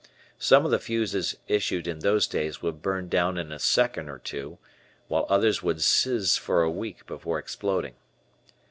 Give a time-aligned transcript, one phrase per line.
[0.39, 4.17] Some of the fuses issued in those days would burn down in a second or
[4.17, 4.57] two,
[5.07, 7.93] while others would "sizz" for a week before exploding.